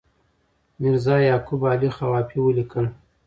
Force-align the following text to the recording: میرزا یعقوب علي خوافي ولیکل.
میرزا 0.79 1.15
یعقوب 1.29 1.61
علي 1.73 1.89
خوافي 1.95 2.39
ولیکل. 2.41 2.85